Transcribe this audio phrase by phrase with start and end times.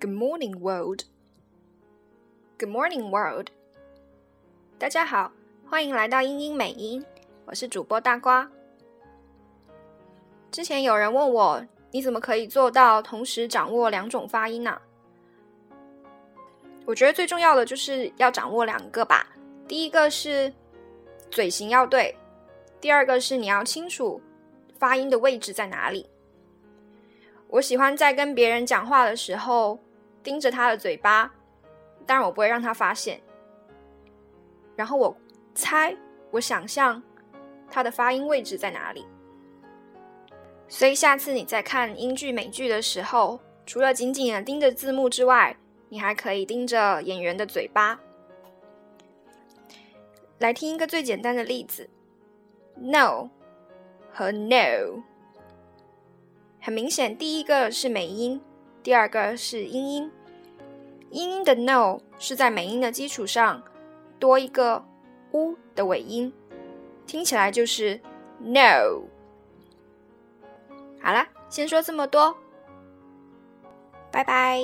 [0.00, 1.02] Good morning, world.
[2.56, 3.48] Good morning, world.
[4.78, 5.32] 大家好，
[5.68, 7.04] 欢迎来到英英美音，
[7.44, 8.48] 我是主播大瓜。
[10.52, 14.80] 之前有人问我，你怎么可以做到同时掌握两种发音呢？
[16.86, 19.26] 我觉得最重要的就是要掌握两个吧。
[19.66, 20.52] 第一个是
[21.28, 22.16] 嘴型要对，
[22.80, 24.22] 第二个是你要清楚
[24.78, 26.08] 发音的位置在哪里。
[27.48, 29.80] 我喜欢在跟别人讲话的时候
[30.28, 31.32] 盯着他的嘴巴，
[32.04, 33.18] 当然我不会让他发现。
[34.76, 35.16] 然后我
[35.54, 35.96] 猜，
[36.30, 37.02] 我想象
[37.70, 39.06] 他的发音位置在哪里。
[40.68, 45.56] 所以下次你在看英剧、美剧的时候，除了紧紧的盯着字幕之外，
[45.88, 47.98] 你还可以盯着演员的嘴巴。
[50.40, 51.88] 来听一个最简单的例子
[52.76, 53.30] ：no
[54.12, 55.02] 和 no。
[56.60, 58.38] 很明显，第一个是美音，
[58.82, 60.12] 第二个是英音。
[61.10, 63.62] 英音的 no 是在美音的基础上
[64.18, 64.84] 多一个
[65.32, 66.32] u 的尾音，
[67.06, 68.00] 听起来就是
[68.38, 69.02] no。
[71.00, 72.36] 好啦，先说这么多，
[74.10, 74.60] 拜拜。